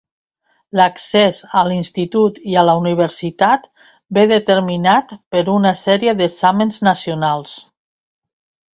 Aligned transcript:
L'accés 0.79 1.37
a 1.61 1.61
l'institut 1.67 2.39
i 2.55 2.57
a 2.63 2.65
la 2.71 2.75
universitat 2.81 3.69
ve 4.21 4.25
determinat 4.35 5.15
per 5.37 5.47
una 5.61 5.77
sèrie 5.85 6.19
d'exàmens 6.23 6.85
nacionals. 6.93 7.59